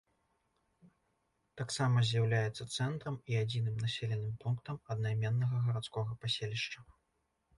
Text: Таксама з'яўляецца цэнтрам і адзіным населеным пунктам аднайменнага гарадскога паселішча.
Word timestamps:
Таксама 1.61 1.97
з'яўляецца 2.11 2.63
цэнтрам 2.79 3.19
і 3.33 3.37
адзіным 3.43 3.75
населеным 3.85 4.33
пунктам 4.45 4.81
аднайменнага 4.95 5.63
гарадскога 5.67 6.11
паселішча. 6.25 6.79